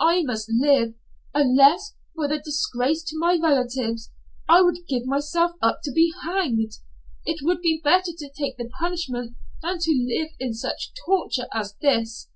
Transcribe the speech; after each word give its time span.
I 0.00 0.24
must 0.24 0.50
live. 0.50 0.94
Unless 1.32 1.94
for 2.16 2.26
the 2.26 2.40
disgrace 2.40 3.04
to 3.04 3.16
my 3.16 3.38
relatives, 3.40 4.10
I 4.48 4.62
would 4.62 4.84
give 4.88 5.06
myself 5.06 5.52
up 5.62 5.78
to 5.84 5.92
be 5.92 6.12
hanged. 6.26 6.72
It 7.24 7.38
would 7.44 7.60
be 7.60 7.80
better 7.80 8.10
to 8.12 8.32
take 8.36 8.56
the 8.56 8.68
punishment 8.80 9.36
than 9.62 9.78
to 9.78 10.06
live 10.12 10.32
in 10.40 10.54
such 10.54 10.90
torture 11.06 11.46
as 11.54 11.76
this." 11.80 12.28